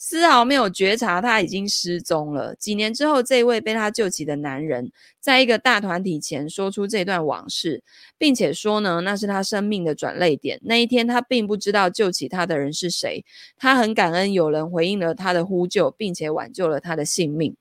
[0.00, 2.54] 丝毫没有觉察他已经失踪了。
[2.54, 7.82] 几年之后，这位被他救起的男人，在一个大团体前说出这段往事，
[8.16, 10.60] 并且说呢，那是他生命的转捩点。
[10.62, 13.24] 那一天，他并不知道救起他的人是谁，
[13.56, 17.56] 他很感恩有人回应了他的呼救，并且挽救了他的性命。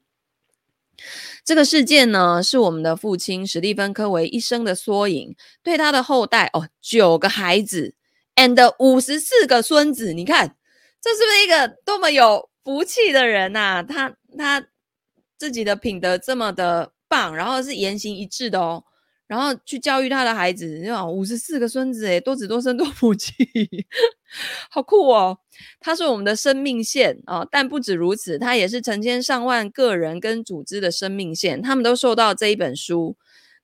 [1.44, 5.36] 这个事件呢，是我们的父亲史蒂芬·科维一生的缩影。
[5.64, 7.96] 对他的后代哦，九个孩子
[8.36, 10.56] ，and 五十四个孙子，你看。
[11.02, 13.84] 这是不是一个多么有福气的人呐、啊？
[13.84, 14.66] 他他
[15.38, 18.84] 自己的品德这么的棒，然后是言行一致的哦，
[19.28, 23.34] 然后去教育他的孩子，你看五十四个孙子诶，多子多孙多福气，
[24.70, 25.38] 好酷哦！
[25.80, 33.16] 他是我们的生命线啊、哦，但不止如此，他也是成千上万个人跟组织的生命线，他们都受到这一本书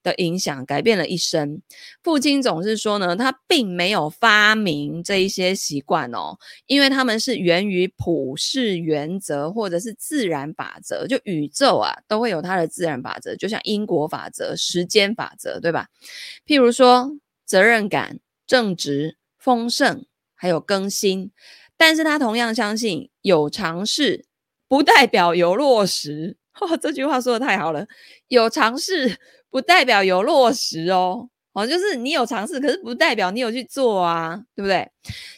[0.04, 1.62] 的影响改变了一生。
[2.04, 6.38] 父亲总是说呢，他并没有发明这一些习惯哦，
[6.68, 11.08] 因为他们是源于普世原则或者是自然法则。
[11.08, 15.88] 就宇宙啊，都会有它的自然法则，就像因果法则、时间法则，对吧？
[16.46, 21.32] 譬如说责任感、正直、丰盛，还有更新。
[21.76, 24.26] 但是他同样相信，有尝试
[24.68, 26.38] 不代表有落实。
[26.60, 27.86] 哦，这句话说的太好了，
[28.28, 29.18] 有尝试。
[29.54, 34.90] 不代表有落实哦，哦，就是你有尝试，可是不代表你有去做啊，对不对？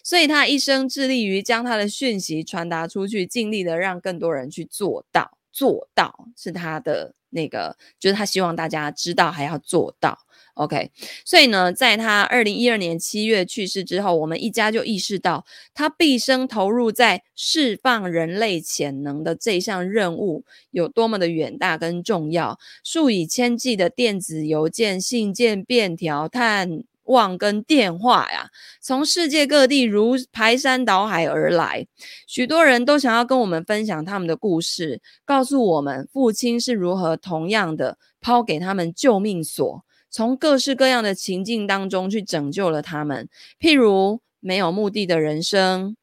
[0.05, 10.17] 所以他一生致力于将他的讯息传达出去，尽力的让更多人去做到，做到是他的那个，就是他希望大家知道，还要做到。
[10.55, 10.89] OK，
[11.25, 22.57] 所以呢，在他二零一二年七月去世之后，我们一家就意识到，他毕生投入在释放人类潜能的这项任务有多么的远大跟重要。
[22.85, 28.49] 数以千计的电子邮件、信件、便条、探望跟电话呀，
[28.79, 31.85] 从世界各地如排山倒海而来，
[32.25, 39.83] 许多人都想要跟我们分享他们的故事，告诉我们父亲是如何同样的抛给他们救命索。
[40.09, 43.27] 从各式各样的情境当中去拯救了他们，
[43.59, 45.97] 譬如没有目的的人生、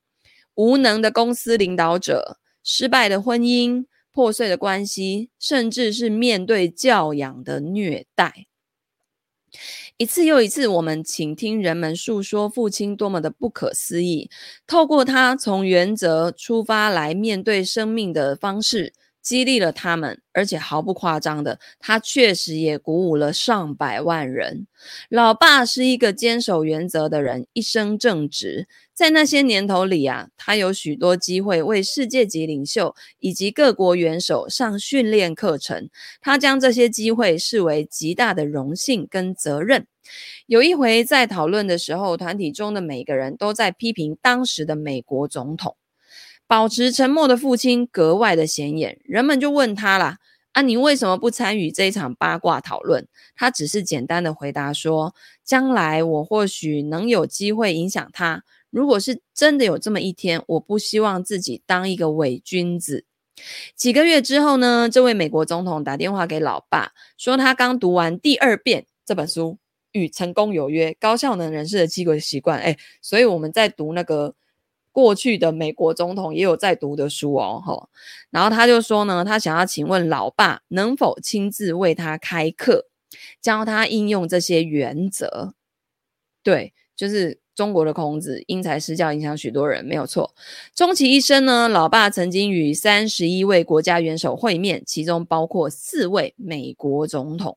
[0.55, 8.47] 无能的公司领导者、失败的婚姻、破碎的关系，甚至是面对教养的虐待。
[9.99, 14.31] 一次又一次，我们倾听人们诉说父亲多么的不可思议，
[14.67, 18.95] 透过他从原则出发来面对生命的方式。
[19.23, 24.67] 激励了他们，而且毫不夸张的，他确实也鼓舞了上百万人。
[25.09, 28.67] 老爸是一个坚守原则的人，一生正直。
[28.93, 35.89] 在那些年头里啊，他有许多机会为世界级领袖以及各国元首上训练课程。
[36.21, 39.87] 他将这些机会视为极大的荣幸跟责任。
[40.47, 45.77] 有一回在讨论的时候，团体中的每个人都在批评当时的美国总统。
[46.53, 50.19] 保持沉默的父亲格外的显眼，人们就问他啦
[50.53, 58.45] ：“啊，你为什么不参与这一场八卦讨论？”他只是简单的回答说：“将来我或许能有机会影响他。
[58.69, 63.07] 如果是真的有这么一天，我不希望自己当一个伪君子。”
[63.75, 69.53] 几个月之后呢，这位美国总统打电话给老爸，说他刚读完第二遍这本书
[69.93, 72.61] 《与成功有约：高效能人士的七个习惯》。
[72.63, 74.35] 哎，所以我们在读那个。
[74.93, 77.89] 过去的美国总统也有在读的书哦，吼，
[78.31, 82.87] 然后他就说呢，他想要请问老爸能否亲自为他开课，
[83.41, 85.55] 教他应用这些原则。
[86.43, 90.35] 对，就是中国的孔子，因材施教，影响许多人，没有错。
[90.75, 97.57] 终其一生呢，老爸曾经与三十一位国家元首会面，其中包括四位美国总统。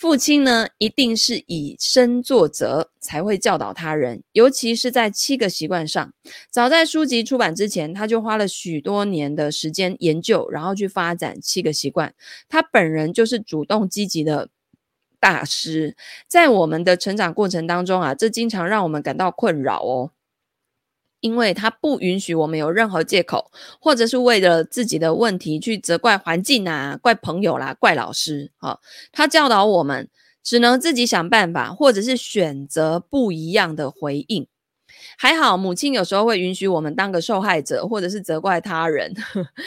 [0.00, 6.10] 父亲呢，一定是以身作则，才会教导他人，尤其是在七个习惯上。
[6.50, 12.14] 早在书籍出版之前，他就花了许多年的时间研究，然后去发展七个习惯。
[12.48, 14.48] 他本人就是主动积极的
[15.20, 15.94] 大师。
[16.26, 20.12] 在我们的成长过程当中啊，这经常让我们感到困扰哦。
[21.20, 23.50] 因为他不允许我们有任何借口，
[23.80, 28.50] 或者是为了自己的问题去责怪环境呐、怪朋友啦、怪老师。
[28.58, 28.78] 啊，
[29.12, 30.08] 他教导我们
[30.42, 34.46] 只能自己想办法，或者是选择不一样的回应。
[35.16, 39.14] 还好，母亲有时候会允许我们当个受害者，或者是责怪他人。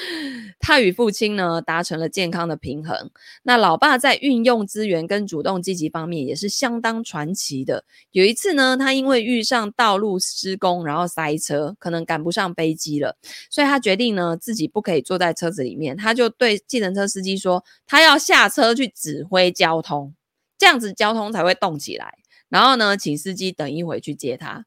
[0.59, 3.11] 他与父亲呢，达成了健康的平衡。
[3.43, 7.83] 那老爸在运用资源跟主动积极方面也是相当传奇的。
[8.11, 13.17] 有一次呢，他因为遇上道路施工，然后塞车，可能赶不上飞机了，
[13.49, 15.97] 所以他决定呢，自己不可以坐在车子里面。
[15.97, 20.13] 他就对计程车司机说，他要下车去指挥交通，
[20.57, 22.13] 这样子交通才会动起来。
[22.49, 24.65] 然后呢，请司机等一会去接他。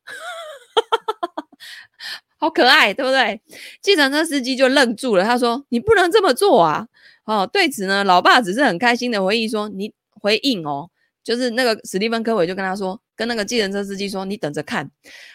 [2.39, 3.41] 好可爱，对不对？
[3.81, 6.87] 计程车司机就愣住了，他说：“你不能这么做啊！”
[7.25, 10.91] 哦，对此呢，老爸只是很开心的回忆说：“你回应哦，
[11.25, 14.89] 就是那个史蒂芬·科维就跟他说，跟那个计程车司机说，你等着看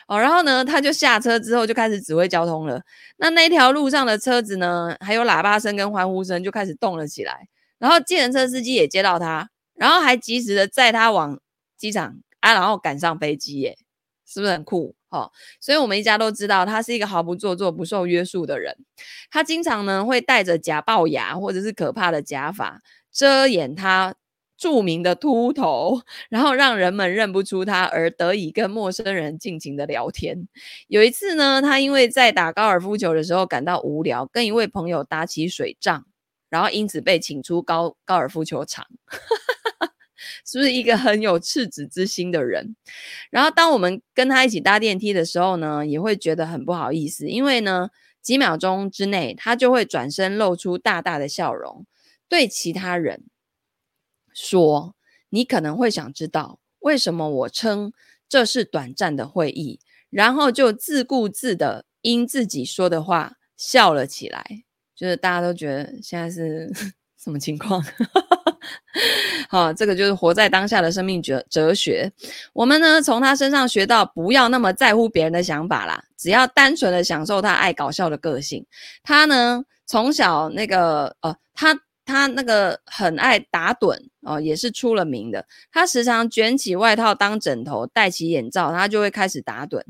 [0.07, 2.81] 哦。”然后呢，他就下车之后就开始指挥交通了。
[3.17, 7.47] 那那条路上的车子呢，还有喇叭声跟欢呼声就开始动了起来。
[7.79, 11.39] 然后计程车司机也接到他，然后还及时的载他往
[11.75, 13.75] 机场啊，然后赶上飞机耶，
[14.25, 14.93] 是不是很酷？
[15.11, 18.75] 哦，所以我们一家都知道他是一个毫不做作、不受约束的人。
[19.29, 22.81] 他经常呢会戴着假龅牙或者是可怕的假发，
[23.11, 24.15] 遮掩他
[24.57, 30.47] 著名的秃头，然后让人们认不出他，而得以跟陌生人尽情的聊天。
[30.87, 36.05] 有一次呢，他因为在打高尔夫球的时候感到无聊，跟一位朋友打起水仗，
[36.49, 38.85] 然后因此被请出高高尔夫球场。
[40.45, 42.75] 是不是一个很有赤子之心的人？
[43.29, 47.89] 然后当我们跟他一起搭电梯的时候呢，也会觉得很不好意思，因为呢，
[48.21, 51.85] 几秒钟之内他就会转身露出大大的笑容，
[52.27, 53.23] 对其他人
[54.33, 54.95] 说
[55.29, 57.91] ：“你可能会想知道为什么我称
[58.29, 64.63] 这是短暂的会议。”然后就自顾自的因自己说的话笑了起来，
[64.95, 66.69] 就是大家都觉得现在是。
[67.23, 67.83] 什么情况？
[69.49, 72.11] 好，这个就是活在当下的生命哲哲学。
[72.53, 78.65] 我们呢，从他身上学到不要那么在乎别人的想法啦，只要单纯的享受他爱搞笑的个性。
[79.03, 85.45] 他呢，从小那个呃，他他那个很爱打盹哦、也是出了名的。
[85.71, 89.81] 他时常卷起外套当枕头，戴起眼罩，他就会开始打盹。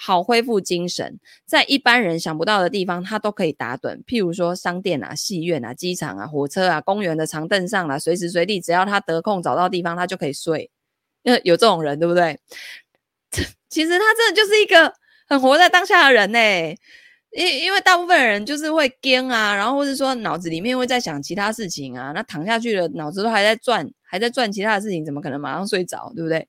[0.00, 4.04] 好恢复精神，在一般人想不到的地方，他都可以打盹。
[4.04, 10.70] 譬如说商店啊、戏院啊、机场啊、火车啊、公园的长凳上啊，随时随地，只要他得空找到地方，他就可以睡。
[11.24, 12.38] 因为有这种人，对不对？
[13.68, 14.94] 其实他真的就是一个
[15.26, 16.38] 很活在当下的人呢。
[17.32, 26.48] 因因为大部分人就是会惊啊，然后或是说脑子里面会在想其他事情啊，那躺下去了，脑子都还在转，还在赚其他的事情，怎么可能马上睡着，对不对？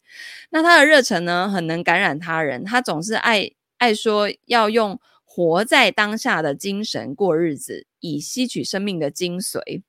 [0.50, 9.84] 那他的热忱呢，很能感染他人，他总是爱爱说要用活在当下的精神过日子，以吸取生命的精髓。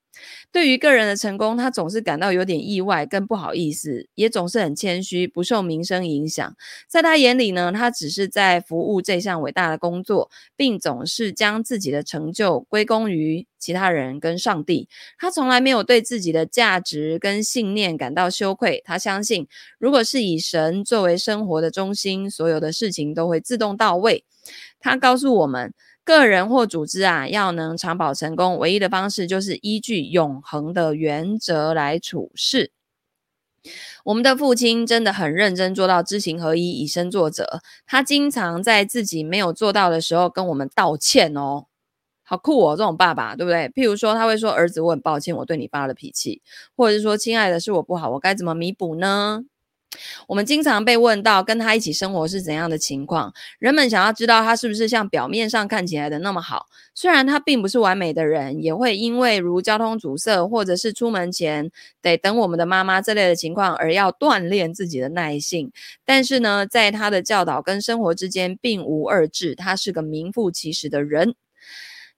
[0.52, 6.56] 对于个人的成功，他总是感到有点意外，跟不好意思，也总是很谦虚，不受名声影响。
[6.88, 14.88] 在他眼里呢，他只是在服务这项伟大的工作，并总是将自己的成就归功于其他人跟上帝。
[15.18, 18.82] 他从来没有对自己的价值跟信念感到羞愧。
[18.84, 19.46] 他相信，
[19.78, 24.24] 如果是以神作为生活的中心，所有的事情都会自动到位。
[24.80, 25.72] 他告诉我们。
[26.10, 32.72] 个人或组织啊，要能长保成功，唯一的方式就是依据永恒的原则来处事。
[34.04, 37.60] 我们的父亲真的很认真做到知行合一，以身作则。
[37.86, 41.66] 他经常在自己没有做到的时候跟我们道歉哦，
[42.22, 43.68] 好酷哦，这种爸爸对不对？
[43.68, 46.40] 譬如说，他会说：“儿子，我很抱歉，我对你发了脾气。”
[46.74, 49.44] 或者是说：“亲爱的，是我不好，我该怎么弥补呢？”
[50.26, 56.66] 我们经常被问到跟他一起生活是怎样的情况，人们想要知道他是不是像表面上看起来的那么好。
[56.94, 61.70] 虽然他并不是完美的人，也会因为如交通阻塞，或者是出门前
[62.00, 65.72] 得等我们的妈妈这类的情况而要锻炼自己的耐性。
[66.04, 71.34] 但是呢，在他的教导跟生活之间并无二致，他是个名副其实的人。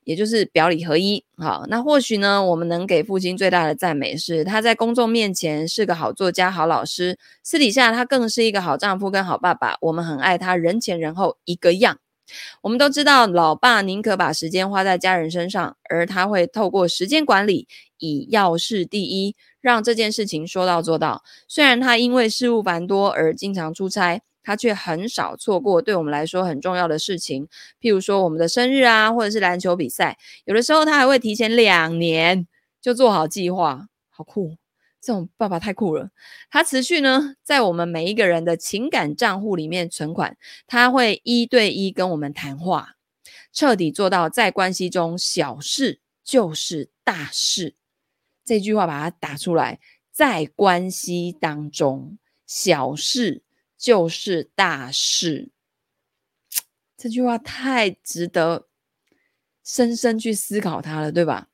[0.04, 9.76] 也就是表里合一，好，那或许呢，我们能给父亲最大的赞美是，他在公众面前是个好作家、好老师，私底下他更是一个好丈夫跟好爸爸。
[9.80, 11.98] 我们很爱他，人前人后一个样。
[12.62, 21.22] 我们都知道，老爸宁可把时间花在家人身上，而他会透过时间管理，以要事第一，让这件事情说到做到。
[21.46, 24.22] 虽然他因为事务繁多而经常出差。
[24.42, 27.46] 他却很少错过对我们来说很重要的事情，
[27.80, 30.18] 譬如说我们的生日啊，或者是篮球比赛。
[30.44, 32.46] 有的时候他还会提前两年
[32.80, 34.56] 就做好计划，好酷！
[35.00, 36.10] 这种爸爸太酷了。
[36.48, 40.36] 他持续呢，在我们每一个人的情感账户里面存款，
[40.66, 42.96] 他会一对一跟我们谈话，
[43.52, 47.74] 彻底做到在关系中小事就是大事。
[48.44, 49.80] 这句话把它打出来，
[50.12, 53.42] 在关系当中小事。
[53.82, 55.50] 就是大事，
[56.96, 58.68] 这句话太值得
[59.64, 61.48] 深深去思考它了，对吧？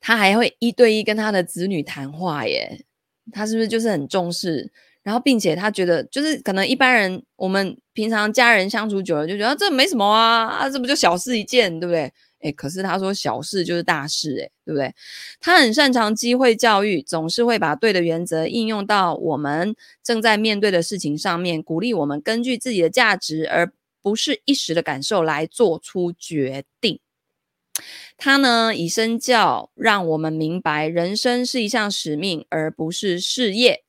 [0.00, 2.86] 他还会一对一跟他的子女谈话耶，
[3.30, 4.72] 他是不是就是很重视？
[5.02, 12.10] 然后，并且他觉得，就是可能一般人我们平常家人相处久了，就觉得这没什么啊，啊，这不就小事一件，对不对？
[12.40, 14.94] 诶，可是他说小事就是大事，诶，对不对？
[15.40, 23.72] 他很擅长机会教育，总是会把对的原则应用到我们正在面对的事情上面，鼓励我们根据自己的价值，而
[24.02, 27.00] 不是一时的感受来做出决定。
[28.16, 33.82] 他呢，以身教让我们明白，人生是一项使命，而不是事业。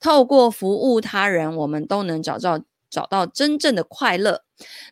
[0.00, 2.62] 透过服务他人，我们都能找到。
[2.90, 4.42] 找到真正的快乐。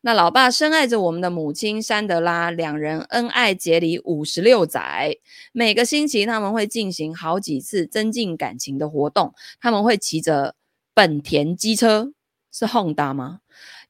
[0.03, 5.17] 那老爸深爱着我们的母亲山德拉，两人恩爱结离五十六载。
[5.53, 9.35] 每个星期他们会进行好几次增进感情的活动。
[9.61, 10.55] 他们会骑着
[10.95, 12.13] 本田机车，
[12.51, 13.41] 是 Honda 吗？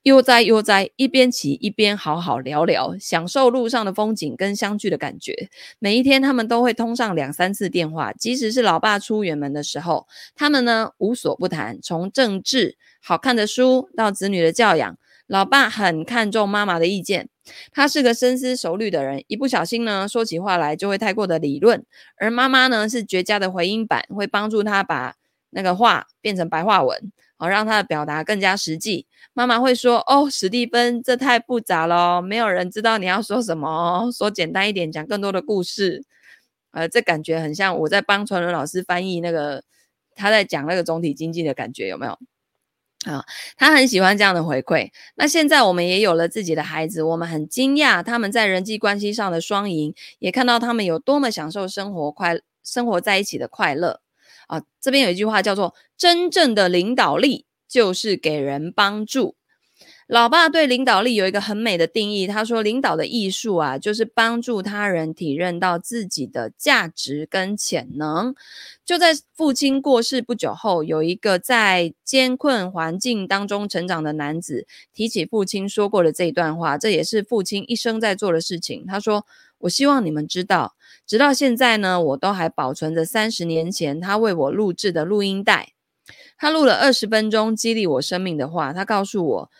[0.05, 5.51] 悠哉悠哉，一边骑一边好好聊聊，享受路上的风景跟相聚的感觉。
[5.80, 14.96] 每一天他们都会通上两三次电话，即使是老爸出远门的时候，他们呢无所不谈，从政治、好看的书到子女的教养。
[15.26, 17.28] 老爸很看重妈妈的意见，
[17.70, 21.84] 他是个深思熟虑的人，一不小心呢说起话来就会太过的理论，
[22.16, 25.16] 而妈妈呢是绝佳的回音板，会帮助他把
[25.51, 27.12] 那个话变成白话文。
[27.40, 29.07] 好，让他的表达更加实际。
[29.32, 34.10] 妈妈会说：“哦，史蒂芬，这太复杂了，没有人知道你要说什么。
[34.12, 36.04] 说简单一点，讲更多的故事。”
[36.72, 39.64] 呃，这感觉很像我在帮传伦老师翻译那个
[40.14, 42.12] 他在讲那个总体经济的感觉，有没有？
[43.10, 43.24] 啊，
[43.56, 44.90] 他很喜欢这样的回馈。
[45.14, 54.00] 那现在我们也有了自己的孩子，我们很惊讶他们在人际关系上的双赢，也看到他们有多么享受生活快生活在一起的快乐。
[54.48, 59.36] 啊，这边有一句话叫做“真正的领导力就是给人帮助”。
[60.08, 68.34] 老爸对领导力有一个很美的定义，他说：“领导的艺术啊，就是帮助他人体认到自己的价值跟潜能。”
[68.86, 78.86] 就在父亲过世不久后，有一个在艰困环境当中成长的男子提起父亲说过的这一段话，这也是父亲一生在做的事情。
[78.86, 79.26] 他说
[79.60, 80.74] ：“我希望你们知道，
[81.06, 85.74] 直到现在呢，我都还保存着三十年前他为我录制的录音带。
[86.39, 89.51] 他录了二十分钟激励我生命的话，他告诉我。”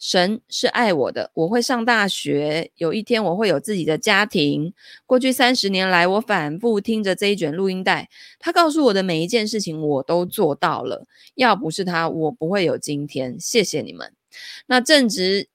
[0.00, 4.72] 神是爱我的，我会上大学，有一天我会有自己的家庭。
[5.06, 8.08] 过去三十年来，我反复听着这一卷录音带，
[8.38, 11.04] 他告诉我的每一件事情，我都做到了。
[11.34, 13.36] 要不是他，我不会有今天。
[13.40, 14.12] 谢谢你们。
[14.66, 15.48] 那正值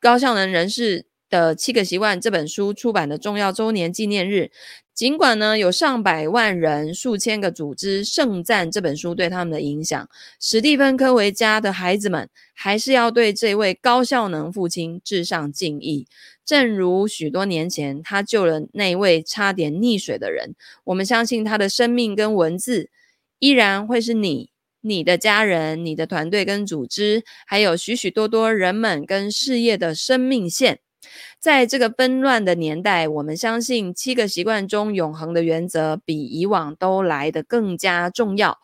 [0.00, 4.50] 高效能人士的七个习惯这本书出版的重要周年纪念日。
[4.94, 16.06] 尽管呢，有上百万人、数千个组织盛赞这本书对他们的影响，史蒂芬·科维家的孩子们还是要对这位高效能父亲致上敬意。
[16.44, 22.88] 正如许多年前他救了那位差点溺水的人，我们相信他的生命跟文字
[23.40, 30.78] 依然会是你、你的家人、你的团队跟组织，还有许许多多人们跟事业的生命线。
[31.44, 38.58] 在这个纷乱的年代，我们相信七个习惯中永恒的原则比以往都来得更加重要，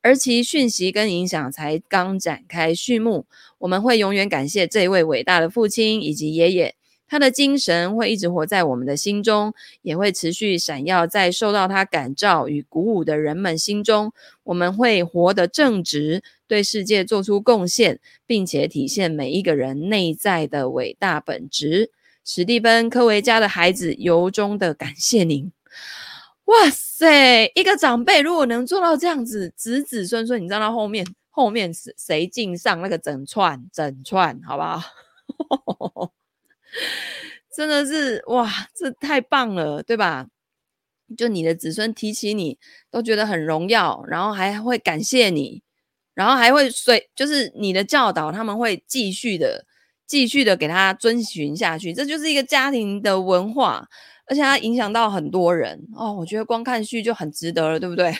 [0.00, 3.26] 而其讯息跟影响才刚展开序幕。
[3.58, 6.74] 我们会永远感谢这位伟大的父亲以及爷爷，
[7.06, 9.52] 他的精神会一直活在我们的心中，
[9.82, 14.10] 也会持续闪耀在受到他感召与鼓舞的人们心中。
[14.44, 21.90] 我们会活得正直，对世界做出贡献，并且体现每一个人内在的伟大本质。
[22.24, 25.50] 史蒂芬·科维家的孩子由衷的感谢您。
[26.44, 36.12] 哇塞，一个长辈如果能做到这样子，子子孙孙，你知道他后面后面是谁敬上那个整串整串，好不好？
[37.54, 40.26] 真的是哇，这太棒了，对吧？
[41.16, 42.58] 就你的子孙提起你，
[42.90, 45.62] 都觉得很荣耀，然后还会感谢你，
[46.14, 49.66] 然后还会随就是你的教导，他们会继续的。
[50.12, 53.82] 继续的给他遵循下去，这就是一个家庭的文化，
[54.26, 56.12] 而且它影响到很多人哦。
[56.12, 58.14] 我觉得光看序就很值得了，对不对？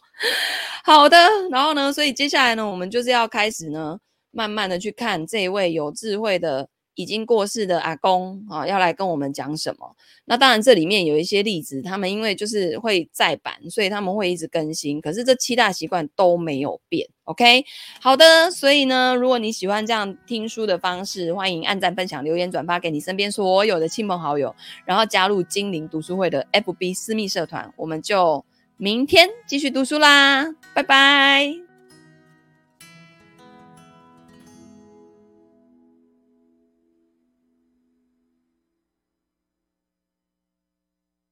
[0.82, 1.18] 好的，
[1.50, 3.98] 然后呢，所以接下来呢，我们就是要开始呢，
[4.30, 6.66] 慢慢的去看这一位有智慧的。
[6.96, 9.94] 已经过世的阿公啊，要来跟我们讲什么？
[10.24, 15.00] 那当然，这里面有一些例子，他们因为就是会再版，所以他们会一直更新。
[15.00, 17.08] 可是这七大习惯都没有变。
[17.24, 17.64] OK，
[18.00, 18.50] 好的。
[18.50, 27.72] 所以呢，如果你喜欢这样听书的方式，欢迎按赞、分享、留言、转发给你身边所有的亲朋好友，然后加入精灵读书会的 FB 私密社团。
[27.76, 28.44] 我们就
[28.76, 31.65] 明天继续读书啦，拜拜。